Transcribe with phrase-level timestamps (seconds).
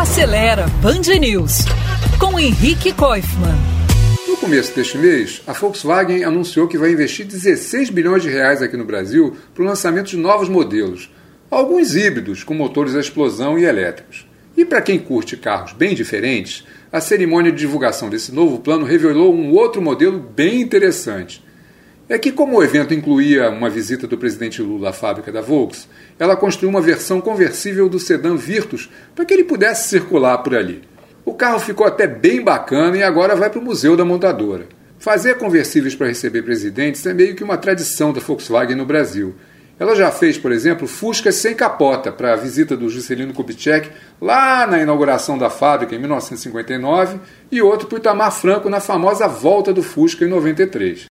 [0.00, 1.66] Acelera Band News
[2.18, 3.54] com Henrique Koifman.
[4.26, 8.78] No começo deste mês, a Volkswagen anunciou que vai investir 16 bilhões de reais aqui
[8.78, 11.12] no Brasil para o lançamento de novos modelos,
[11.50, 14.26] alguns híbridos com motores a explosão e elétricos.
[14.56, 19.34] E para quem curte carros bem diferentes, a cerimônia de divulgação desse novo plano revelou
[19.34, 21.44] um outro modelo bem interessante
[22.10, 25.88] é que, como o evento incluía uma visita do presidente Lula à fábrica da Volks,
[26.18, 30.82] ela construiu uma versão conversível do sedã Virtus para que ele pudesse circular por ali.
[31.24, 34.66] O carro ficou até bem bacana e agora vai para o museu da montadora.
[34.98, 39.36] Fazer conversíveis para receber presidentes é meio que uma tradição da Volkswagen no Brasil.
[39.78, 43.88] Ela já fez, por exemplo, Fuscas sem capota para a visita do Juscelino Kubitschek
[44.20, 47.20] lá na inauguração da fábrica em 1959
[47.52, 51.08] e outro para o Itamar Franco na famosa volta do Fusca em 93.